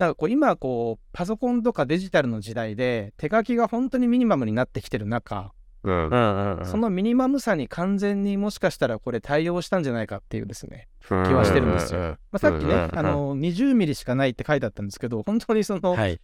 [0.00, 5.52] なんかこう今こうパソコンとかデジタルの時代で手書きが本当にミニマムになってきてる中、
[5.84, 6.08] うん。
[6.08, 6.64] うんうんうん。
[6.64, 12.00] そのミニマムさに完全にもしかしたらこれ対応したんじゃないかっていうですね、気気はしてるんですよ。
[12.00, 16.18] まあ、さっきね、あの20ミリしかないって書いてあったんですけど本当にその,、はい。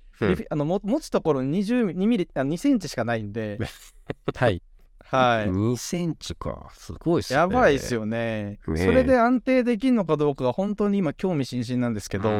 [0.48, 3.58] あのも持つところ20 2ミリあ2センチしかないんで、
[4.34, 4.62] はい。
[5.08, 6.70] はい、2センチか。
[6.72, 7.38] すごいっすね。
[7.38, 8.58] やばいですよね。
[8.66, 12.32] ねそれで安定できるのかどうかが本当に今興味津々なんですけど、う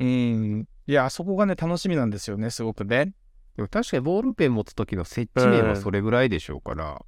[0.00, 0.58] うん。
[0.60, 3.12] んいやそこがね楽しみなんですよねすごくね。
[3.56, 7.02] でも確かにボールペン持つ時の設置面はそれぐらいでしょうから、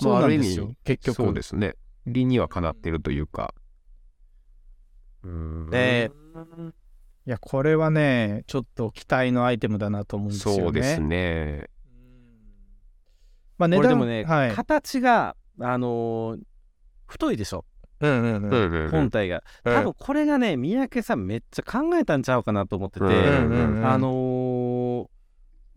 [0.00, 1.16] そうまあある意なんですよ味結局。
[1.16, 1.74] そうですね。
[2.06, 3.54] 理にはかなってるというか。
[5.24, 5.70] うん。
[5.70, 6.10] で
[7.26, 10.62] いやこれはねちょっと期待のアイテムだなと思うんですよね。
[10.62, 11.68] そうですね。
[13.58, 14.52] まあ値段これでもね、はい。
[14.52, 16.40] 形が、あのー
[17.06, 17.64] 太いでしょ、
[18.00, 18.90] うんうんうん。
[18.90, 19.42] 本体が。
[19.64, 19.74] うん。
[19.74, 23.08] 多分これがね、三宅さんめっちゃ考えたんちゃうかなと思ってて、あ
[23.98, 25.08] のー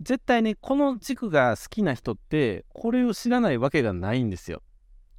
[0.02, 4.64] 絶対ね、この軸が好きな人って、これを知らないわけがないんですよ。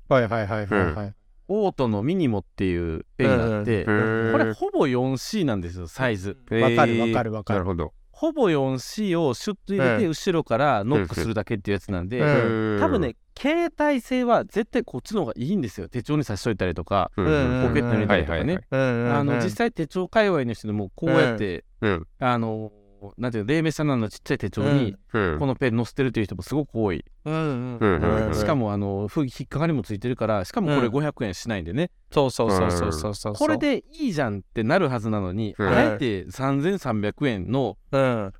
[0.08, 1.14] はいはいはいはいはい。
[1.48, 6.36] オートのミニモっていうペンがあって、うんこれほぼ 4C なんですよ、サイズ。
[6.50, 7.58] わかるわかるわかる。
[7.58, 7.92] なるほど。
[8.10, 10.10] ほぼ 4C をシュッと入れて、うん。
[10.10, 12.80] 後ろからノックするだけっていうやつなんで、うん。
[12.80, 15.88] 多分ね、携帯性は絶対こっちの方がいいんですよ。
[15.88, 18.60] 手帳に差しといたりとか、ポケットに入れたりとかね。
[18.70, 22.06] あの実際手帳界隈の人でもこうやって、うん。
[22.18, 22.72] あの
[23.18, 25.38] なんていうの黎明さんのちっちゃい手帳にうん。
[25.38, 30.94] このペン載せてるという人もすごく多い、しかもあのふ引っかかりもついてるからしかもこれうん。
[30.94, 35.68] 500円しないんでね、そうそうそうそうそうそうこれでいいじゃんってなるはずなのに、うん。
[35.68, 38.32] あえて3300円のうん。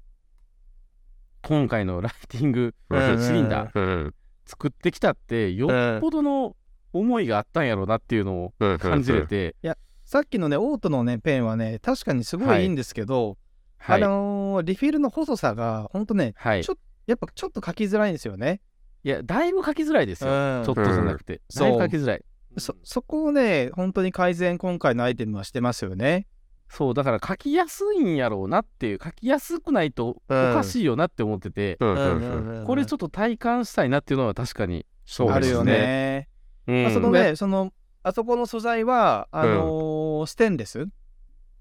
[1.43, 3.21] 今回のライティングうん。
[3.21, 6.57] シリンダーうん作ってきたってよっぽどの
[6.93, 8.79] 思いがあったんやろうなっていうのをうん。
[8.79, 9.57] 感じれて、
[10.05, 13.39] さっきのねオートのねペンはね確かにすごいいいんですけど、
[13.79, 16.65] あはい、のーリフィルの細さがほんとねはい。
[16.65, 16.77] ちょ
[17.07, 18.61] やっぱちょっと書きづらいんですよね。
[19.05, 20.65] いやだいぶ書きづらいですよ、うん。
[20.65, 21.69] ちょっとじゃなくて、そう。
[21.69, 22.25] だいぶ書きづらい。
[22.59, 26.27] そそこをね本当に改善今回のアイテムはしてますよね。
[26.73, 30.55] そうだから書きやすいんやろうなっていう書きやすくないとおうん。
[30.55, 35.73] かしいよなって思ってて、うんうんうんこれちょっと体感したいなっていうのは確かにそうあるよですね。
[35.73, 36.29] ね。
[36.67, 36.83] うん。
[36.85, 40.81] まあ、そのねそのあそこの素材はあのーステンレス。
[40.81, 40.89] うん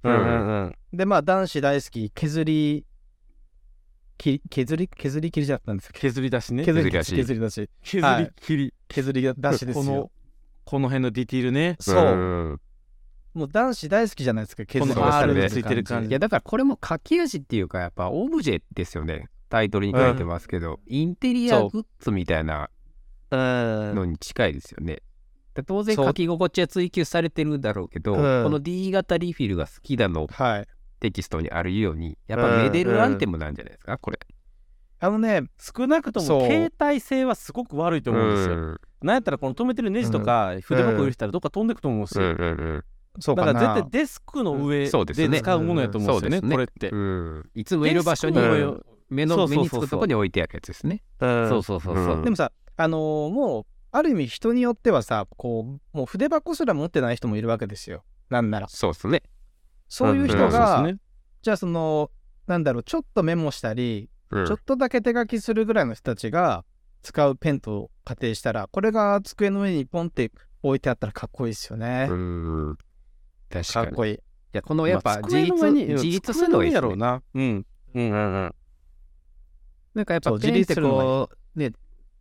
[0.04, 0.76] うんうん。
[0.94, 2.86] でまあ男子大好き削り
[4.18, 6.64] き削り削り切りじゃったんですけ削り出しね。
[6.64, 7.70] ど削り出し削り出し。
[7.84, 8.74] 削りはい切り。
[8.88, 9.84] 削り出しですよ。
[9.84, 10.12] この
[10.64, 11.76] この辺のディティールね。
[11.82, 12.04] そう、
[12.54, 12.62] ん
[13.34, 16.10] もう男子大好きじゃないですか削りこの出され R についてる感じ。
[16.10, 22.70] いやだからこれも書き味っていうかやっぱオブジェですよねタイトルに書いてますけど、インテリアグッズみたいな
[23.32, 23.36] う。
[23.36, 23.96] ん。
[23.96, 25.00] のに近いですよね。
[25.54, 28.44] で当然書き心地は追求されてるだろうけど、うん。
[28.44, 30.68] この D 型リフィルが好きだのはい。
[31.00, 34.20] テキストにあるようにやっぱメデルアンテムなんじゃないですか、これ。
[35.04, 42.84] あのね少なくとも携帯性はすごく悪いと思うんですよ、なんやったらこの止めてるネジとか筆箱入れてたらどっか飛んでくと思うんですよ、
[43.20, 43.54] そうかな。
[43.54, 46.52] だから絶対デスクの上で使うものやと思うんですよね,、うんそうですね。
[46.52, 47.50] これって、うん。
[47.56, 48.38] いつもいる場所に
[49.10, 51.04] 目の目につくとこに置いてあるやつですね。
[51.20, 52.24] そうそうそうそう、うん。
[52.24, 58.04] でもさあのーもうある意味人によってはさこうもう筆箱すら持ってない人もいるわけですよ。
[58.30, 58.68] なんなら。
[58.70, 59.24] そうですね。
[59.90, 60.50] そういう人うん。
[60.50, 60.90] が、
[61.42, 62.10] じゃあその
[62.48, 64.46] なんだろうちょっとメモしたり、うん。
[64.46, 66.64] ちょっとだけ手書きするぐらいの人たちが
[67.02, 70.32] 使うペンと仮定したらこれが机の上にポンって
[70.64, 72.78] 置いてあったらかっこいいですよね、うん
[73.52, 74.20] 確かかっこいい。
[74.54, 77.22] やこのやっぱまあ自立、するのがいいですねやろうな。
[77.34, 77.44] うん。
[77.44, 77.66] うん。
[77.94, 78.56] うんうん
[79.94, 81.10] なんかやっぱそうペンって自立するのがいい。
[81.10, 81.72] こうね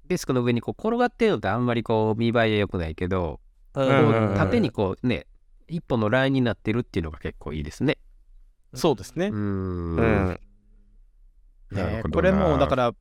[0.06, 3.40] デスクの上にこう転がってるのってあんまりこう見栄えは良くないけど、
[3.72, 5.26] こう縦にこうね
[5.68, 7.98] 一本のラインになってるっていうのが結構いいですね。
[8.74, 9.28] そうですね。
[9.28, 9.96] うーん。
[9.96, 10.40] うん。
[11.70, 12.92] ねこれもだから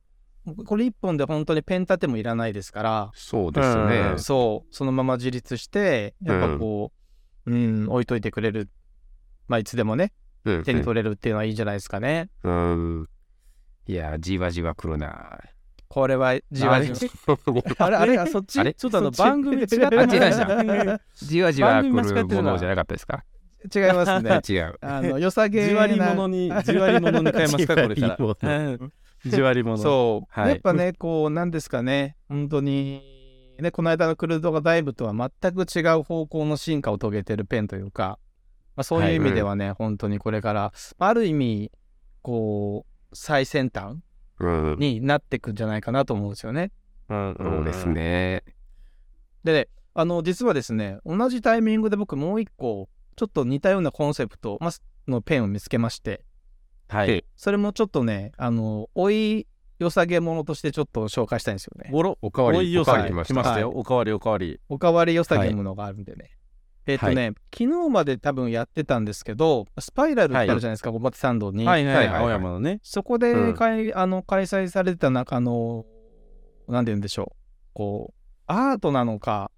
[0.64, 4.12] これ一本で本当にペン立てもいらないですから、そうですね。
[4.12, 4.18] うん。
[4.20, 4.74] そう。
[4.74, 6.92] そのまま自立してやっぱこ
[7.46, 8.68] う、うん置いといてくれる。
[9.48, 10.12] まあいつでもね
[10.44, 13.08] うん手に取れるっていうのはいいんじゃないですかね、うん。
[13.86, 15.40] いやじわじわくるな。
[15.88, 17.36] これはじわじわ。
[17.78, 17.96] あれ？
[17.98, 18.60] あれあそっち？
[18.60, 18.74] あれ？
[18.74, 23.24] ちょっとあの番組違ってあ違う違う じわじわく番組間違るものじゃなかったですか？
[23.74, 24.40] 違いますね。
[24.48, 24.78] 違う。
[24.80, 25.68] あの良さげな。
[25.68, 27.74] じわりものにじわりものに変えますか？
[27.74, 28.36] これからじわりもの。
[28.40, 28.92] うん。
[29.26, 29.76] じわりもの。
[29.78, 30.50] そう、はい。
[30.50, 32.16] やっぱねこうなんですかね。
[32.28, 33.19] 本当に
[33.60, 38.18] ねこの間のクルードがダイブとは全く違う方向の進化を遂げてるペンというか、
[38.76, 41.72] まあ、そういう意味ではね、本当にこれからまあある意味
[42.22, 43.98] こう最先端
[44.40, 44.76] うん。
[44.78, 46.72] になっていくんじゃないかなと思うんですよね。
[47.08, 48.42] うんそうですね。
[49.44, 54.70] でねあの実はですね同じタイミングで僕もう一個ちょっと似たようなコンセプトまあ
[55.08, 56.24] のペンを見つけまして。
[56.88, 57.24] はい。
[57.36, 59.46] それもちょっとねあの追い
[59.80, 61.88] 良さげものとしてちょっと紹介したいんですよね。
[61.90, 62.92] ごろおかわりおいよさ。
[62.92, 63.70] おかわり来ましたよ。
[63.74, 64.60] おかわりおかわり。
[64.68, 66.30] おかわり良さげものがあるんでね。
[66.86, 71.66] えっ、とね、昨日まで多分やってたんですけどスパイラルってあるじゃないですか、表参道に。
[71.66, 72.80] はいはい青山のね。
[72.82, 73.34] そこで
[73.94, 75.86] あの開催されてた中あの
[76.68, 77.36] なんて言うんでしょう。
[77.72, 78.14] こう
[78.46, 79.50] アートなのか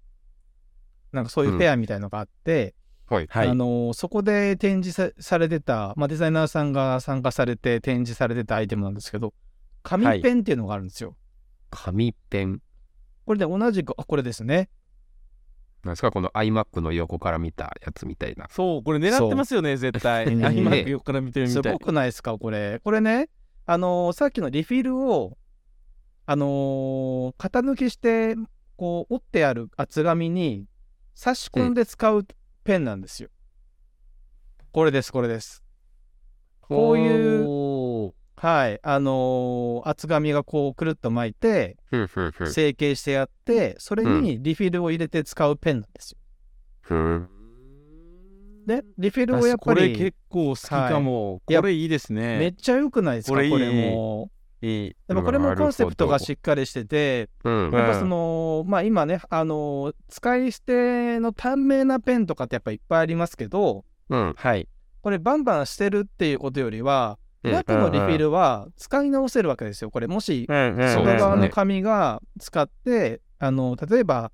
[1.11, 2.75] なんかそういうフェアみたいのがあって、
[3.07, 3.27] はい。
[3.29, 3.47] はい。
[3.47, 9.33] あのそこで展示さされてた、まあ、デザイナーさんが参加されて展示されてたアイテムなんですけど
[9.83, 11.15] 紙ペンっていうのがあるんですよ。
[11.69, 12.61] 紙ペン。
[13.25, 14.69] これで同じくあこれですね。
[15.83, 16.11] なんですか？
[16.11, 18.47] この iMac の横から見たやつみたいな。
[18.49, 22.37] そうこれ狙ってますよね絶対そうあ今横から見てるみたいすごくないですか？
[22.37, 22.79] これ。
[22.83, 23.29] これね
[23.65, 25.37] あのさっきのリフィルを
[26.25, 28.35] あのー型抜きして
[28.77, 30.65] こう折ってある厚紙に
[31.15, 32.25] 差し込んで使う
[32.63, 33.29] ペンなんですよ。
[34.71, 35.61] これですこれです。
[36.61, 37.62] こういうう。
[38.45, 38.79] はい。
[38.83, 41.77] あのー厚紙がこうくるっと巻いて
[42.45, 46.17] 成形してやってそれにリフィルを入れて使うペンなんですよ。
[46.81, 47.29] ふん。
[48.65, 51.53] でリフィルをやっぱこれり結構好きかも、い。
[51.53, 52.37] やこれいいですね。
[52.37, 53.31] めっちゃ良くないですか？
[53.31, 54.29] これも。
[54.61, 54.95] いい。
[55.07, 57.71] でもこれもコンセプトがしっかりしててうん。
[57.71, 64.33] やっぱその、まあ今ねあの使い捨ての短命なペンとかってやっぱいっぱいありますけどうん。
[64.37, 64.67] はい。
[65.01, 70.07] これバンバン捨てるっていうことよりはうん中のリフィルは使い直せるわけですよこれ。
[70.07, 74.31] もし外側の紙が使って、あの例えば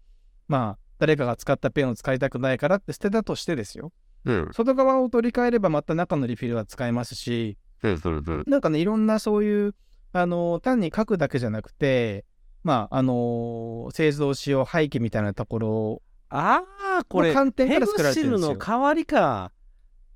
[0.48, 3.92] まあ誰かが使ったペンを使いたくないからって捨てたとしてですよ。
[4.26, 4.50] うん。
[4.54, 8.44] 外側を取り替えればまた中のリフィルは使えますしうんうんうん。
[8.48, 9.76] なんかねいろんなそういう
[10.12, 12.26] あの単に書くだけじゃなくて
[12.64, 16.64] まああの製造しよう廃棄みたいなところあ
[17.00, 18.54] あこれの観点ペから作らグシルれてるんですよ。
[18.56, 19.52] の代わりか。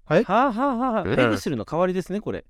[0.06, 1.03] はいはあはあはあ。
[1.03, 1.15] うん。
[1.15, 2.43] ペグシルの代わりですねこれ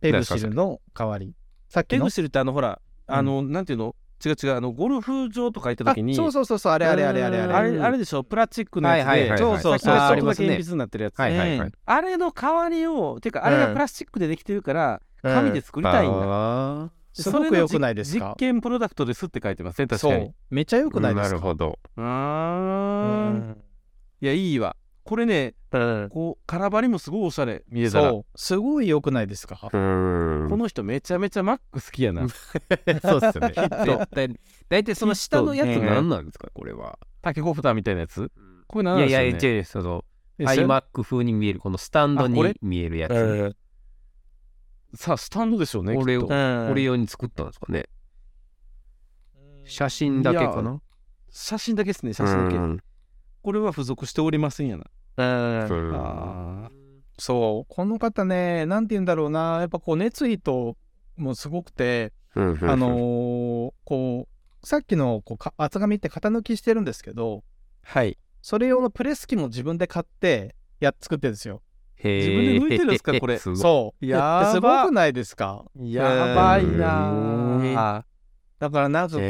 [0.00, 1.34] ペグシルの代わり。
[1.68, 1.98] さっきの？
[1.98, 3.94] ペグシルってあのほらあの、なんていうの？
[4.24, 6.72] 違う違うあのゴルフ場とか行った時にあそうそうそうそう。
[6.72, 7.52] あれあれあれあれあれ。
[7.52, 8.24] あれあれでしょ？
[8.24, 9.94] プラスチックのやつで、はいはいはいそうそうそう。
[9.94, 10.46] あありますね。
[10.46, 11.20] そこだけ鉛筆になってるやつ、
[11.84, 18.28] あれの代わりをていうかあれがプラスチックでできてるから、うん紙で作りたいんだ、あすごく良くないですか？
[18.28, 20.24] 実験プロダクトですって書いてますね確かに。
[20.24, 20.34] そう。
[20.50, 21.28] めっちゃ良ーくないですか？
[21.30, 21.78] なるほど。
[21.96, 23.56] うん。
[24.20, 24.76] いやいいわ
[25.06, 26.08] これねうん。
[26.10, 28.10] こう空張りもすごいおしゃれ見えたら。
[28.10, 28.38] そう。
[28.38, 29.58] すごい良くないですか？
[29.72, 30.46] うん。
[30.50, 32.26] この人めちゃめちゃマック好きやな。
[32.28, 33.52] そうっすよね。
[33.54, 34.40] 絶対。
[34.68, 36.98] 大体その下のやつ何なんですか、これは。
[37.22, 38.30] タケコプターみたいなやつ？
[38.66, 40.04] これ何いやいや、なんでしょうね違う、その、
[40.38, 42.50] え知らん iMac 風に見える、このスタンドあこれ？
[42.50, 43.12] に見えるやつ。
[43.12, 43.16] う
[43.46, 43.56] ん。
[44.94, 46.34] さあスタンドでしょうねこれをきっと。
[46.34, 47.84] うんこれ用に作ったんですかね。
[49.64, 50.80] 写真だけかな。
[51.28, 52.56] 写真だけですね写真だけ。
[52.56, 52.80] うん。
[53.42, 54.84] これは付属しておりませんやな
[55.16, 55.92] うん。
[55.94, 56.70] あ
[57.18, 57.74] そう。
[57.74, 59.58] この方ね、なんて言うんだろうな。
[59.60, 60.76] やっぱこう熱意と
[61.16, 64.28] もすごくて、うんあのーこ
[64.62, 67.42] う、さっきのこうか厚紙って型抜きしてるんですけど、
[67.82, 68.18] はい。
[68.42, 71.62] それ用のプレス機も自分で買ってやっ作ってるんですよ。
[72.04, 73.38] 自分で抜いてるんですかこれ。
[73.40, 74.04] そう。
[74.06, 75.64] やばすごくないですか？
[75.80, 78.04] やばいな
[78.58, 79.26] だからなんかこう、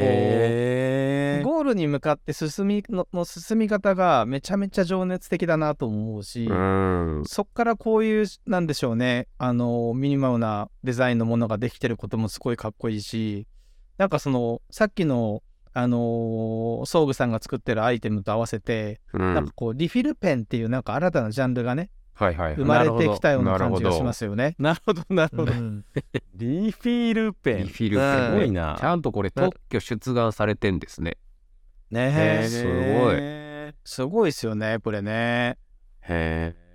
[1.43, 7.23] ゴールに向かって進みのの進み方がめちゃめちゃ情熱的だなと思うし、うん。
[7.27, 9.29] そっからこういうなんでしょうね。
[9.39, 13.47] あのミニマムなデザインのものができてることもすごいかっこいいし
[13.99, 19.35] なんかそのさっきのあのーソーグさんが作ってるアイテムと合わせて、うん。
[19.35, 22.55] なんかこうリフィルペンっていうなんか新たなジャンルがねはいはいはい。
[22.57, 24.57] 生まれてきたような感じがしますよね。
[24.59, 25.03] なるほど。
[25.11, 25.85] なるほどうん。
[26.35, 27.59] リフィルペン。
[27.59, 28.31] リフィルペン。
[28.31, 28.77] すごいな。
[28.81, 31.19] ちゃんとこれ特許出願されてんですね。
[31.91, 32.13] ね。
[32.43, 33.71] えすごい。
[33.71, 35.59] いすごいですよねこれね。
[36.03, 36.67] へえ。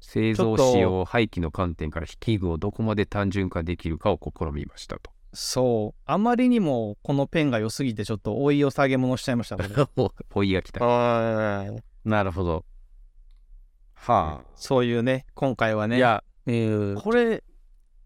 [0.00, 5.10] 製造使用廃棄の観点から器具をどこまで単純化できるかを試みましたと。
[5.32, 6.00] そう。
[6.04, 10.80] あまりにもこのペンが良すぎてちょっと追いを下げ物しちゃいましたこれポイが来た。
[12.04, 12.64] なるほど。
[13.94, 15.96] はそういうね今回はね。
[15.96, 17.00] あいやうん。
[17.00, 17.44] これ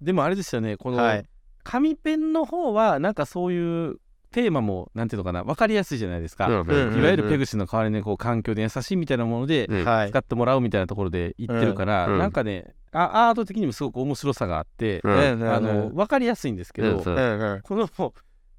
[0.00, 1.24] でもあれですよねこのはい。
[1.62, 3.96] 紙ペンの方はなんかそういう
[4.34, 17.88] テーマもなんていうのかな分かりやすいじゃないですか、うんうんいわゆるペグシの代わりにこう環境で優しいみたいなもので使ってもらうみたいなところで言ってるから、うんなんかねあアート的にもすごく面白さがあって、うんあの分かりやすいんですけど、うんこの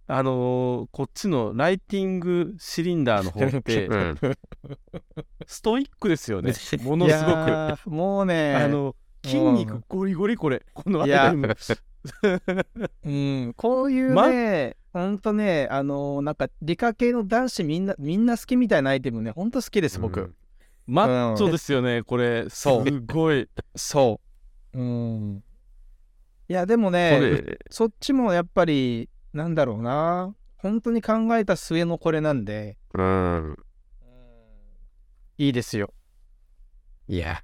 [0.07, 4.15] あのーこっちのライティングシリンダーの方ってうん。
[5.45, 6.53] ストイックですよね。
[6.83, 7.89] ものいすごく。
[7.89, 10.63] もうねあの筋肉ゴリゴリこれ。
[10.73, 11.55] このいやアイテム
[13.03, 20.19] うん、こういうね、ほんとね、あのーなんか理科系の男子みんな、みんな好きみたいなアイテムね、ほんと好きです、僕。
[20.19, 20.35] うん
[20.87, 24.21] マッチョですよねこれすそうごいそ
[24.73, 24.79] う。
[24.79, 25.43] うん。
[26.47, 33.55] いや、でもこね、れそっちもやっぱり、なんだろうな、本当に考えた末のこれなんで、うん。
[35.37, 35.91] いいですよ。
[37.07, 37.41] いや。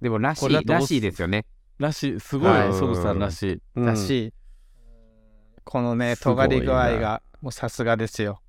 [0.00, 1.44] でもらしい、らしいですよね。
[1.80, 2.20] らしい。
[2.20, 2.72] すごいはい。
[2.74, 3.86] ソグさんらしい、うん。
[3.86, 4.32] だし、
[5.64, 6.44] このね、すごいな。
[6.44, 8.42] 尖り具合が、もうさすがですよ。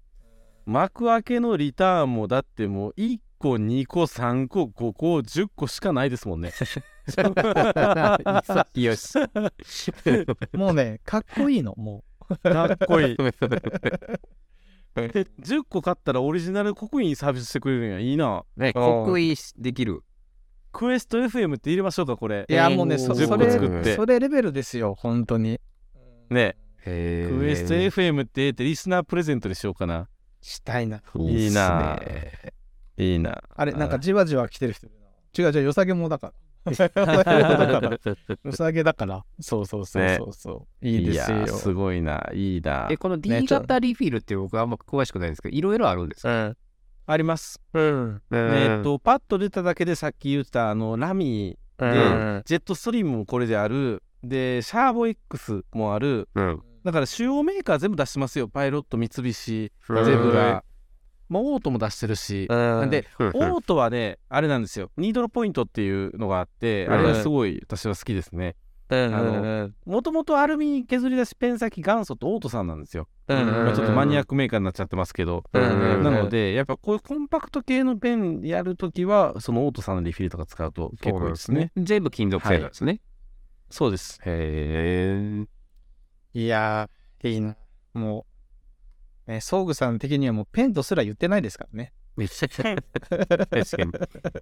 [0.66, 6.52] 幕開けのリターンもだってもう1個2個3個5個10個しかないですもんね。
[8.76, 9.14] よし。
[10.54, 12.04] もうね、かっこいいの、も
[12.44, 13.18] かっこいい。
[14.94, 18.00] で10個買ったらオリジナル刻印サービスしてくれるんや。
[18.00, 18.44] いいな。
[18.58, 20.04] ね、刻印できる。
[20.72, 22.52] クエスト FM って入れましょうかこれう。
[22.52, 25.60] いや、もうね、おー10そそれ個作ってそれレベルですよ、本当に。
[26.30, 26.56] ね
[26.86, 30.08] へクエスト FM って入れてリスナープレゼントにしようかな
[30.42, 31.02] したいな。
[31.20, 32.00] いいな
[32.98, 34.88] いいなあれ、なんかじわじわ来てる人。
[35.38, 36.34] 違う違う、良さげもだから。
[38.44, 39.26] 良さげだから。
[39.40, 40.88] そうそうそうそうそう。
[40.88, 41.38] いいですよ。
[41.38, 46.48] やすごいないいなえ、このね D 型リフィルって僕あんま詳しくないんですけど、いろいろあるんですか？
[46.48, 46.58] うん。
[47.06, 48.22] あります、うん。
[48.32, 52.44] えっとパッと出ただけでさっき言ったあのラミうーん。
[52.46, 54.04] ジェットストリームもこれである。
[54.24, 56.30] でシャーボ X もある。
[56.36, 56.62] うん。
[56.84, 58.48] だから主要メーカー全部出してますよ。
[58.48, 60.06] パイロット三菱うん。
[60.06, 60.64] ゼブラ。
[61.28, 62.48] もうオートも出してるし。
[62.50, 62.90] うん。
[62.90, 63.28] でうん。
[63.30, 64.92] オートはねあれなんですよ。
[64.98, 66.94] ニードルポイントっていうのがあってうん。
[66.94, 68.56] あれがすごい私は好きですね
[69.86, 81.72] もともとアルミ削り出しペン先元祖とオートさんなんですよ、ちょっとマニアックメーカーになっちゃってますけど、うんなのでやっぱこういうコンパクト系のペンやるときはそのオートさんのリフィルとか使うと結構いいですね。
[81.78, 83.00] 全部金属製なんですね。
[83.70, 85.46] そうですへ
[86.34, 87.56] いやー、いいな。
[87.94, 88.26] も
[89.28, 91.94] う、ね、ソーグさん的にはもうペンとすら言ってないですからね。
[92.18, 92.28] え。
[92.28, 93.92] 確かに。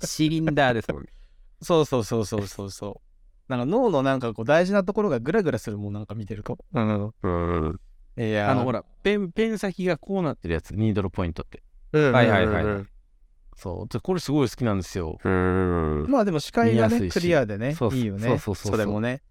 [0.01, 1.09] シリンダーですもんね。
[1.61, 3.08] そうそうそうそうそうそう。
[3.49, 6.57] なんか脳のなんかこう大事なところがグラグラするもんなんか見てると？
[6.73, 7.13] うん。
[7.23, 7.79] うん。
[8.17, 11.63] いやあのほらペンペン先がこうなってるやつニードルポイントって。
[11.93, 12.11] うん。
[12.13, 12.63] はいはいはい。
[12.63, 12.89] うん
[13.57, 13.87] そう。
[13.91, 15.17] でこれすごい好きなんですよ。
[15.21, 16.05] うん。
[16.07, 17.13] まあでも視界がね、見やすいし。
[17.13, 18.21] クリアでね、そういいよね。
[18.21, 18.79] そうそうそうそう。
[18.79, 19.21] れもね。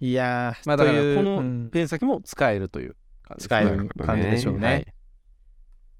[0.00, 1.64] いやー、まあだからというこうん。
[1.64, 3.66] のペン先も使えるという感じですね。
[3.66, 4.66] 使える感じでしょうね。
[4.66, 4.86] はい。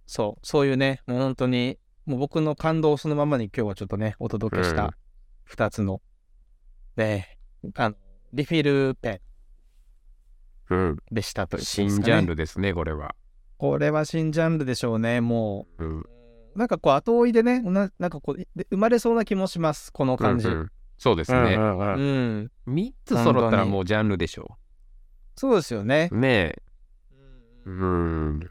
[0.07, 4.77] そう、そういうね、もう本当に、もう僕の感動そのままに今日はちょっとね、お届けしうん。
[4.77, 4.95] た
[5.51, 6.03] 2つの、
[6.99, 7.39] ね、
[7.75, 7.97] あの、
[8.33, 9.21] リフィルペ
[10.71, 10.89] うん。
[10.91, 13.15] ンでしたというかね、新ジャンルですね、これは。
[13.57, 16.01] これは新ジャンルでしょうね、もうん。
[16.01, 16.05] う。
[16.55, 20.49] なんかこう、後追いでね、ななんかこう、で生まれそうな気もします、この感じ。
[20.49, 20.71] うんううん
[21.01, 21.55] そうですね。
[21.55, 21.95] うんうんう
[22.43, 24.59] ん3つ揃ったらもうジャンルでしょ
[25.37, 26.09] そうですよね。
[26.11, 26.17] う。
[26.19, 26.63] ねえ。
[27.67, 28.51] うん。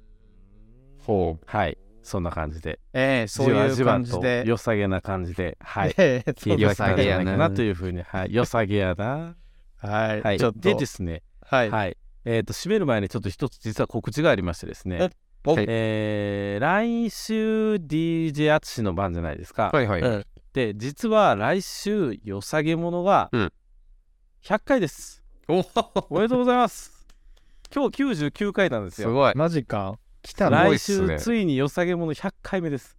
[0.99, 1.77] ほはい
[2.07, 2.79] そんな感じで。
[2.93, 4.43] ええそういう感じで。
[4.43, 4.49] と。
[4.49, 5.93] 良さげな感じではい。
[5.97, 8.33] ええ聞いていただけたんじゃないか良さげやななというふうにはい。
[8.33, 9.35] 良さげやな。
[9.75, 10.39] はい、はい。
[10.39, 10.59] ちょっと。
[10.59, 11.69] でですねはい。
[11.69, 11.97] はい。
[12.25, 15.09] えっと締める前にちょっと一つ実は告知がありましてですね。
[15.45, 15.65] おはい。
[15.67, 19.69] えー来週 DJ 淳の番じゃないですか。
[19.73, 19.75] う。
[19.75, 20.01] はいはい。
[20.01, 23.53] うんで実は来週良さげものがうん。
[24.43, 25.23] 100回です。
[25.47, 25.59] お。
[26.09, 27.05] おめでとうございます。
[27.73, 29.09] 今日99回なんですよ。
[29.09, 29.33] すごい。
[29.35, 29.99] マジか。
[30.21, 30.57] 来たの？
[30.57, 32.97] 来週ついに良さげもの100回目です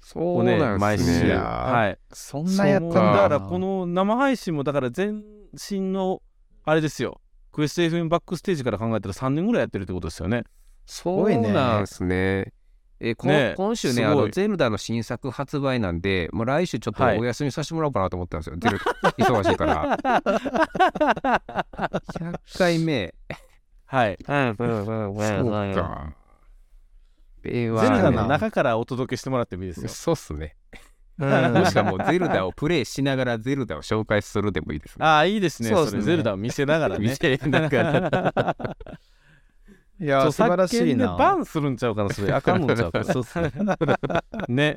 [0.00, 1.34] そうねなん毎週ですね。
[1.34, 3.00] はいそんなやったんだ。
[3.00, 6.22] だからこの生配信もだから全身の
[6.64, 7.20] あれですよ
[7.52, 10.44] クエスト FM バックステージから考えたら3年ぐらいやってるってことですよね
[10.86, 12.52] そうなんですね。
[13.00, 18.56] えこね今週ね、あの、ゼルダの新作発売なんで、もう来週ちょっとはいお休みさせてもらおうかなと思ったんですよ。
[18.58, 19.98] ゼル忙しいから。
[22.18, 23.14] 100回目。
[23.84, 26.12] はいそうか。
[27.42, 29.88] 令和ゼルダだの中からお届けしてもらってもいいですよ。
[29.88, 30.56] そうっすね。
[31.18, 31.52] うん。
[31.52, 35.04] もしくはもうゼルダをプレイしながらゼルダを紹介するでもいいですね。
[35.04, 35.70] ああいいですね。
[35.70, 36.02] そうですね。
[36.02, 37.08] ゼルダを見せながらね。
[37.08, 38.56] 見せながら。
[40.00, 41.16] いや、素晴らしいな。
[41.16, 42.32] バンするんちゃうかなそれ。
[42.32, 43.50] あかんのちゃうかなそうっすね。
[44.48, 44.76] ね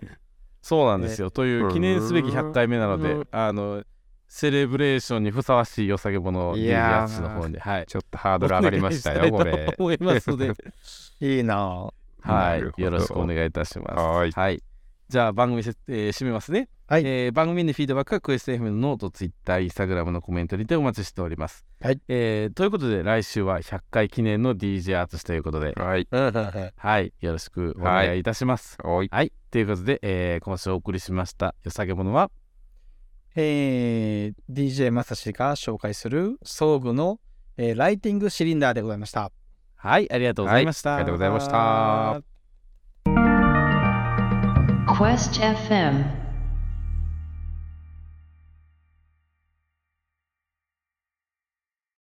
[0.64, 3.28] そうなんですよ、という記念すべき100回目なので、うん。
[3.32, 3.84] あの
[4.28, 7.02] セレブレーションにふさわしい良さげものをいやー。
[7.02, 7.86] DJ アツの方にはい。
[7.86, 9.76] ちょっとハードル上がりましたよ、これ。
[9.78, 10.54] 思いますので。
[11.20, 11.92] いいな。
[12.22, 13.88] はいよろしくお願いいたしま
[14.32, 14.38] す。
[14.38, 14.64] はい。
[15.10, 17.02] じゃあ番組せ、えー締めますね、はい。
[17.06, 21.66] えー番組にフィードバックはクエスト FM のノート、ツイッター、インスタグラムのコメントにてお待ちしております。
[21.82, 22.00] はい。
[22.08, 26.08] えーということで来週は100回記念の DJ アーツシということで、はい。
[26.78, 28.78] はい、よろしくお願いいたします。
[28.82, 29.10] はい。
[29.12, 32.32] はい、ということで、えー今週お送りしましたよさげものは、
[33.36, 37.20] えー、DJ まさしが紹介する装具の、
[37.58, 39.32] えーライティングシリンダーでございました。
[39.84, 40.92] はい、ありがとうございました。
[40.92, 42.22] はいありがとうございました。
[44.94, 46.21] Quest FM